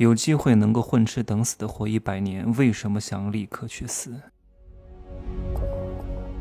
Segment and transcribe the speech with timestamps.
[0.00, 4.18] 有机会能够混吃等死的活一百年，为什么想立刻去死？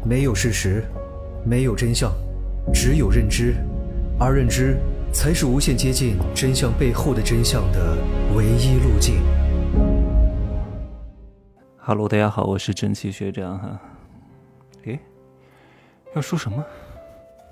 [0.01, 0.85] 没有事实，
[1.45, 2.09] 没有真相，
[2.73, 3.55] 只有认知，
[4.17, 4.77] 而认知
[5.11, 7.97] 才是无限接近真相背后的真相的
[8.33, 9.21] 唯一路径。
[11.79, 13.81] Hello，大家好，我是蒸汽学长哈。
[14.85, 14.97] 诶，
[16.15, 16.65] 要说什么？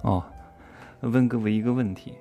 [0.04, 0.24] 哦，
[1.02, 2.14] 问各位一个问题，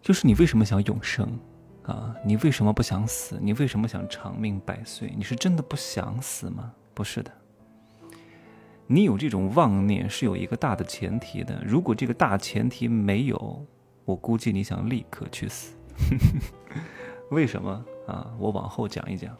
[0.00, 1.38] 就是你为什么想永生
[1.86, 2.14] 啊？
[2.24, 3.38] 你为什么不想死？
[3.40, 5.12] 你为什么想长命百岁？
[5.16, 6.72] 你是真的不想死吗？
[6.92, 7.30] 不是的，
[8.86, 11.62] 你有这种妄念是有一个大的前提的。
[11.64, 13.64] 如果这个大前提没有，
[14.04, 15.74] 我估计你想立刻去死。
[17.30, 18.32] 为什么啊？
[18.38, 19.36] 我往后讲一讲。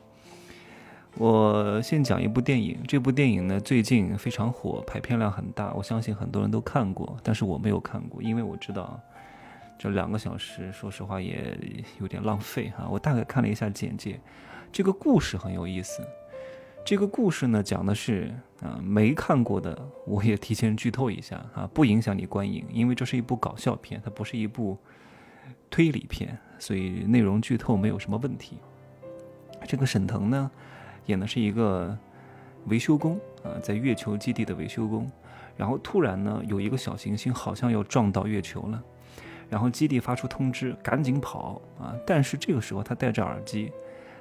[1.19, 9.01] 我先讲一部电影，这部电影呢最近非常火，排片量很大，我相信很多人都看过，但是我没有看过，因为我知道
[9.79, 11.59] 这两个小时，说实话也
[12.01, 12.87] 有点浪费哈。
[12.91, 14.21] 我大概看了一下简介，
[14.73, 16.03] 这个故事很有意思。
[16.85, 24.79] 这个故事呢讲的是啊，没看过的我也提前剧透一下啊，不影响你观影，因为这是一部搞笑片，它不是一部
[25.69, 28.59] 推理片，所以内容剧透没有什么问题。
[29.67, 30.51] 这个沈腾呢。
[31.07, 31.97] 演的是一个
[32.65, 35.09] 维修工啊，在月球基地的维修工，
[35.57, 38.83] 然后突然呢，有一个小行星好像要撞到月球了，
[39.49, 41.95] 然后基地发出通知，赶紧跑啊！
[42.07, 43.73] 但是这个时候他戴着耳机，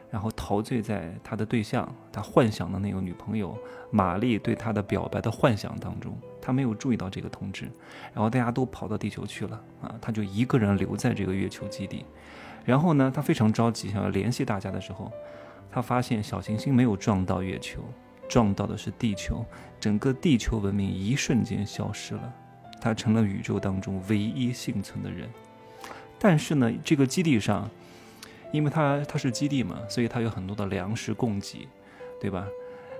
[0.10, 3.58] 然后陶醉在他的对象，他幻想的那个女朋友
[3.92, 7.66] 玛丽对他的表白的幻想当中，他没有注意到这个通知，
[8.14, 12.06] 然后大家都跑到地球去了啊，他就一个人留在这个月球基地，
[12.64, 15.12] 然后呢，他非常着急，想要联系大家的时候。
[15.72, 17.82] 他发现小行星没有撞到月球，
[18.30, 19.44] 撞到的是地球，
[19.78, 22.34] 整个地球文明一瞬间消失了，
[22.86, 25.28] 他成了宇宙当中唯一幸存的人。
[26.20, 27.68] 但是呢，这个基地上，
[28.52, 31.68] 因为他他是基地嘛，所以他有很多的粮食供给，
[32.22, 32.46] 对吧？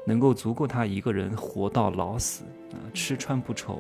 [0.06, 3.80] 能够足够他一个人活到老死啊，吃穿不愁，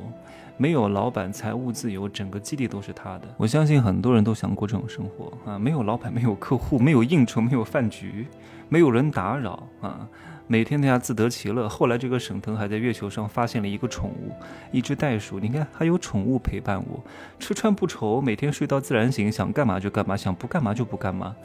[0.57, 3.27] 没有老板，财务自由，整个基地都是他的。
[3.37, 8.27] 我相信很多人都想过这种生活啊，没有老板，没有客户，没有应酬，没有饭局。
[8.67, 10.09] 没有人打扰啊，
[10.47, 11.69] 每天大家自得其乐。
[11.69, 14.31] 后来这个沈腾还在月球上发现了一个宠物，
[14.71, 15.39] 一只袋鼠。
[15.39, 16.99] 你看，还有宠物陪伴我，
[17.37, 21.35] 吃穿不愁，每天睡到自然醒，想干嘛就干嘛，想不干嘛就不干嘛，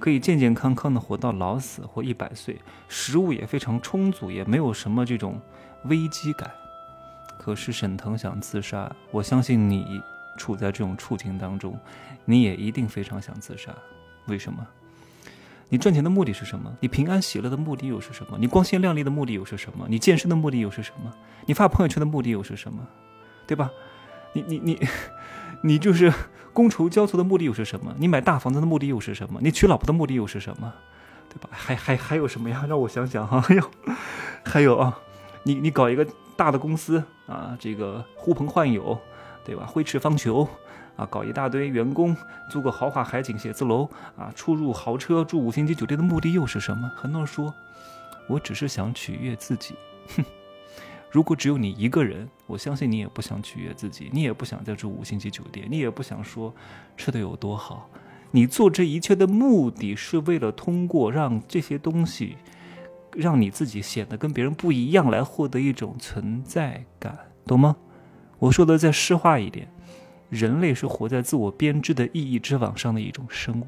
[0.00, 5.40] 可以健健康康的活到老死或一百岁，食物也非常充足，也没有什么这种
[5.84, 6.50] 危机感。
[7.38, 10.02] 可是沈腾想自杀，我相信你
[10.36, 11.78] 处在这种处境当中，
[12.24, 13.70] 你也一定非常想自杀。
[14.26, 14.66] 为什么？
[15.68, 16.74] 你赚钱的目的是什么？
[16.80, 18.36] 你平安喜乐的目的又是什么？
[18.36, 19.86] 你光鲜亮丽的目的又是什么？
[19.88, 21.12] 你健身的目的又是什么？
[21.46, 22.86] 你发朋友圈的目的又是什么？
[23.46, 23.70] 对吧？
[24.32, 24.80] 你你你，
[25.62, 26.12] 你 就是
[26.64, 27.94] 觥筹交错的目的又是什么？
[27.98, 29.40] 你买大房子的目的又是什么？
[29.42, 30.72] 你娶老婆的目的又是什么？
[31.28, 31.48] 对吧？
[31.52, 32.64] 还还还有什么呀？
[32.68, 33.70] 让我想想 哈，还有
[34.44, 34.98] 还有啊，
[35.44, 36.06] 你你搞一个
[36.36, 38.98] 大的公司啊，这个呼朋唤友，
[39.44, 39.64] 对吧？
[39.66, 40.46] 挥斥方遒。
[40.96, 42.14] 啊，搞一大堆员工，
[42.50, 43.88] 租个豪华海景写字楼，
[44.18, 46.90] 啊，出入豪车，住五星级酒店的目的又是什么？
[46.94, 47.54] 很多人说，
[48.26, 49.74] 我只是想取悦自己。
[50.14, 50.22] 哼，
[51.10, 56.54] 如果只有你一个人，我相信你也不想取悦自己，你也不想再住五星级酒店，你也不想说
[56.96, 57.90] 吃的有多好。
[58.30, 62.36] 你做这一切的目的是为了通过让这些东西，
[63.16, 67.76] 让你自己显得跟别人不一样，来获得一种存在感，懂吗？
[68.38, 69.68] 我说的再诗化一点。
[70.28, 73.66] 人类是活在自我编织的意义之网上的一种生物。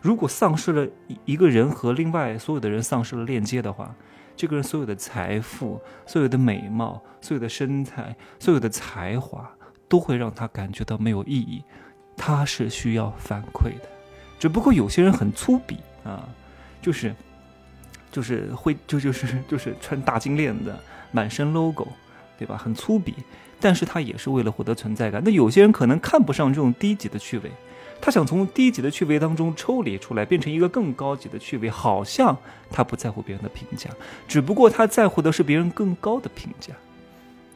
[0.00, 0.88] 如果丧失了
[1.24, 3.92] 一个人和另外所有的人丧失了链接的话，
[4.36, 9.50] 这个人所有的财富、所有的美貌、所有的身材、所有的才华，
[9.88, 11.62] 都会让他感觉到没有意义。
[12.16, 13.88] 他是需要反馈的，
[14.38, 16.28] 只不过有些人很粗鄙啊，
[16.82, 17.14] 就是，
[18.10, 20.74] 就是会就就是就是穿大金链子，
[21.12, 21.88] 满身 logo，
[22.38, 22.56] 对吧？
[22.56, 23.14] 很粗鄙。
[23.62, 25.20] 但是他也是为了获得存在感。
[25.22, 27.50] 那有些人可能看不上这种低级的趣味，
[28.00, 31.68] 他想从低级的趣味当中抽离出来，变成一个更高级的趣味。
[31.68, 32.36] 好像
[32.70, 33.90] 他不在乎别人的评价，
[34.26, 36.72] 只不过他在乎的是别人更高的评价。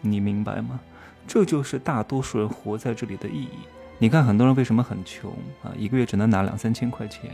[0.02, 0.78] 你明白吗？
[1.26, 3.58] 这就是大多数人活在这里的意义。
[3.96, 5.32] 你看，很多人为什么很穷
[5.62, 5.72] 啊？
[5.78, 7.30] 一个月只能拿两三千块钱，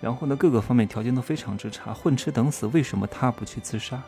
[0.00, 2.66] 然后呢，各个方面条件都非常之差，混吃等死。
[2.66, 4.02] 为什么他不去自杀？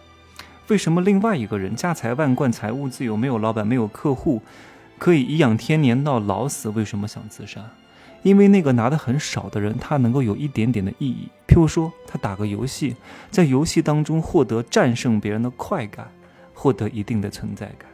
[0.67, 4.43] 为什么另外一个人家财万贯、财务自由、没有老板、没有客户，
[4.99, 6.69] 可以颐养天年到老死？
[6.69, 7.63] 为什么想自杀？
[8.29, 11.29] 因为那个拿的很少的人，他能够有一点点的意义。
[11.47, 12.95] 譬如说，他打个游戏，
[13.31, 16.11] 在游戏当中获得战胜别人的快感，
[16.53, 17.89] 获得一定的存在感；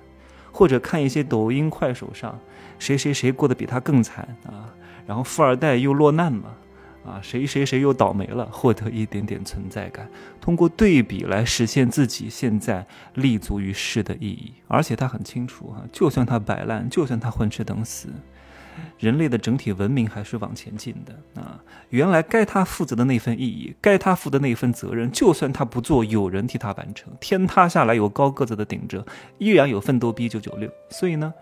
[0.51, 2.39] 或者看一些抖音、快手上
[2.79, 4.75] 谁谁谁过得比他更惨啊，
[5.07, 6.57] 然后富二代又落难了
[7.07, 10.09] 啊，谁谁谁又倒霉了，获得一点点存在感，
[10.41, 12.85] 通过对比来实现自己现在
[13.15, 14.53] 立足于世的意义。
[14.67, 18.09] 而且他很清楚啊，就算他摆烂，就算他混吃等死，
[18.99, 21.63] 人类的整体文明还是往前进的啊。
[21.91, 27.13] 原来该他负责的那份意义，该他负的那份责任，就算他不做，有人替他完成。
[27.21, 29.07] 天塌下来有高个子的顶着，
[29.39, 30.71] 依然有奋斗逼九九六。
[30.91, 31.33] 所以呢，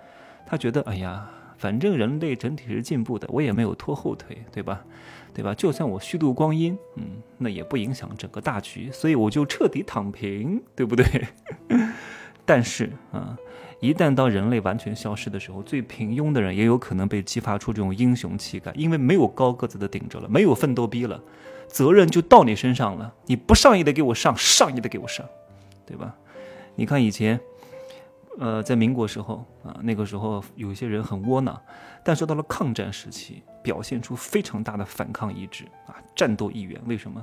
[0.47, 1.29] 他觉得，哎呀。
[1.59, 4.81] 反正人类整体是进步的，我也没有拖后腿，对吧？
[5.33, 5.55] 对吧？
[5.55, 7.05] 就算我虚度光阴，嗯，
[7.39, 11.07] 那也不影响整个大局，所以我就彻底躺平，对不对？
[12.45, 13.37] 但是啊，
[13.81, 21.21] 一旦当人类完全消失的时候，最平庸的人也有可能被激发出这种英雄气概，因为没有高个子的顶着了，没有奋斗逼了，
[21.69, 25.27] 责任就到你身上了，你不上也得给我上，上也得给我上，
[25.87, 26.15] 对吧？
[26.75, 27.41] 你看以前。
[28.39, 31.61] 呃，在民国时候啊，那个时候有些人很窝囊，
[32.03, 36.81] 但是到了抗战时期，表现出非常大的反抗意志啊，战斗意愿。
[36.87, 37.23] 为什么？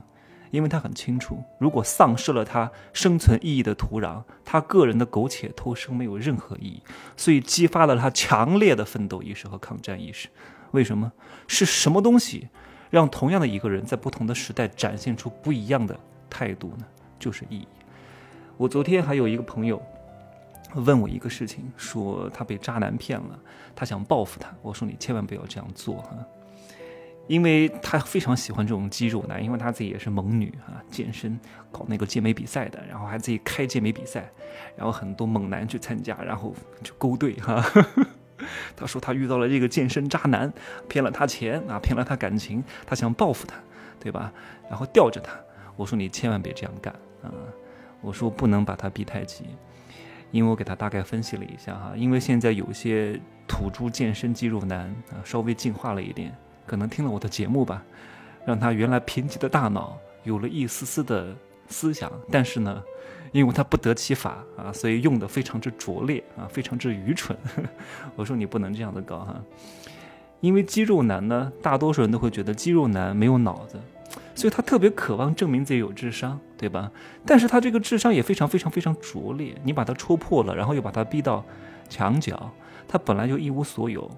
[0.51, 6.83] 因为他很清楚，如果丧失了他生存意义的土壤，他个人的苟且偷生没有任何意义，
[7.15, 10.27] 所以激发了他强烈的奋斗意识和抗战意识。
[10.71, 11.11] 为什么？
[11.47, 12.49] 是什么东西
[12.89, 15.99] 让同样的一个人在不同的时代展现出不一样的
[16.29, 16.85] 态度呢？
[17.17, 17.67] 就是意义。
[18.57, 19.81] 我昨天还有一个朋友。
[20.75, 23.39] 问我一个事情，说他被渣男骗了，
[23.75, 24.53] 他想报复他。
[24.61, 26.15] 我说你千万不要这样做哈，
[27.29, 31.39] 因为他非常喜欢这种肌肉男，因为他自己也是猛女啊，健身
[31.71, 34.27] 搞那个健美比赛的，然后还自己开健美比赛，
[34.75, 37.63] 然后很多猛男去参加，然后就勾兑哈。
[38.75, 40.51] 他说他遇到了这个健身渣男，
[40.87, 43.55] 骗了他钱啊，骗了他感情，他想报复他，
[43.99, 44.33] 对吧？
[44.67, 45.31] 然后吊着他。
[45.75, 46.91] 我说你千万别这样干
[47.21, 47.29] 啊！
[48.01, 49.45] 我说不能把他逼太急。
[50.31, 56.35] 因为我给他大概分析了一下哈，因为现在有些土猪健身肌肉男啊，稍微进化了一点，
[56.69, 57.83] 可能听了我的节目吧，
[58.45, 61.35] 让他原来贫瘠的大脑有了一丝丝的
[61.67, 62.83] 思想，但是呢，
[63.31, 67.35] 因为他不得其法啊，所以用的非常之拙劣啊，非常之愚蠢。
[68.15, 69.41] 我说你不能这样的搞哈，
[70.41, 73.79] 因为肌肉男呢，大多数人都会觉得肌肉男没有脑子。
[74.35, 76.89] 所以他特别渴望证明自己有智商，对吧？
[77.25, 79.53] 但是他这个智商也非常非常非常拙劣。
[79.63, 81.43] 你把他戳破了，然后又把他逼到
[81.89, 82.49] 墙角，
[82.87, 84.09] 他本来就一无所有。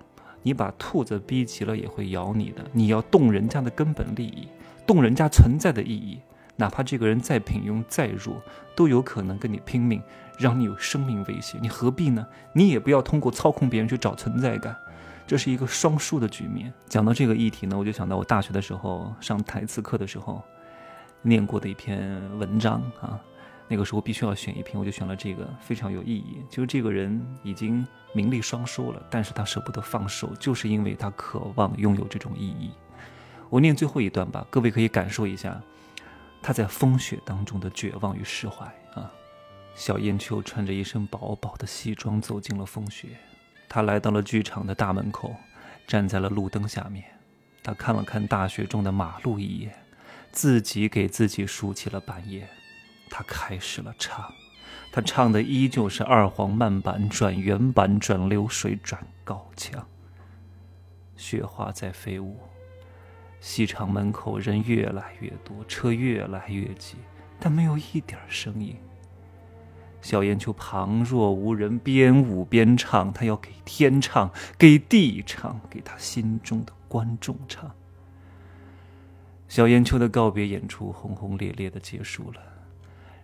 [0.43, 2.63] 你把兔子逼急了也会咬你的。
[2.71, 4.47] 你要动人家的根本利益，
[4.85, 6.19] 动人家存在的意义，
[6.55, 8.41] 哪怕这个人再平庸再弱，
[8.75, 10.01] 都有可能跟你拼命，
[10.37, 11.57] 让你有生命威胁。
[11.61, 12.25] 你何必呢？
[12.53, 14.75] 你也不要通过操控别人去找存在感。
[15.27, 16.73] 这是一个双输的局面。
[16.89, 20.41] 讲到这个议题呢，我就想到我大学的时候上台词课的时候
[21.21, 23.19] 念过的一篇文章啊。
[23.71, 26.43] 那个时候必须要选一瓶，我就选了这个，非常有意义。
[26.49, 32.71] 就是这个人已经名利双收了，但是他舍不得放手，就是因为他渴望拥有这种意义。
[33.49, 35.61] 我念最后一段吧，各位可以感受一下
[36.41, 39.09] 他在风雪当中的绝望与释怀啊。
[39.73, 43.07] 小燕秋穿着一身薄薄的西装走进了风雪。
[43.69, 45.33] 他来到了剧场的大门口，
[45.87, 47.05] 站在了路灯下面。
[47.63, 49.73] 他看了看大雪中的马路一眼，
[50.33, 52.45] 自己给自己竖起了板叶。
[53.11, 54.33] 他开始了唱，
[54.89, 59.85] 他唱的依旧是二黄慢板转原板转流水转高腔。
[61.17, 62.39] 雪花在飞舞，
[63.41, 66.95] 戏场门口人越来越多，车越来越挤，
[67.37, 68.75] 但没有一点声音。
[70.01, 77.69] 小燕秋旁若无人，边舞边唱，他要给天唱，给地唱，给他心中的观众唱。
[79.47, 82.41] 小燕秋的告别演出轰轰烈烈的结束了。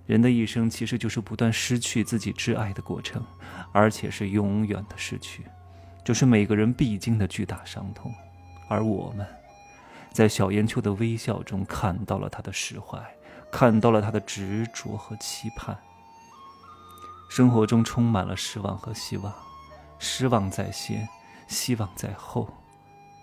[0.07, 3.21] 人的一生其实就是不断失去自己挚爱的过程，
[3.73, 5.45] 而且是永远的失去，
[6.03, 8.11] 这是每个人必经的巨大伤痛。
[8.69, 9.27] 而我们，
[10.13, 12.97] 在小燕秋的微笑中看到了他的释怀，
[13.51, 15.77] 看到了他的执着和期盼。
[17.29, 19.33] 生活中充满了失望和希望，
[19.99, 21.05] 失望在先，
[21.49, 22.47] 希望在后，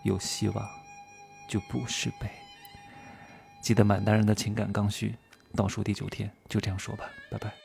[0.02, 0.68] 有希望
[1.48, 2.28] 就不是悲。
[3.62, 5.16] 记得满大人的情感刚需，
[5.56, 7.63] 倒数第九天，就这样说吧，拜拜。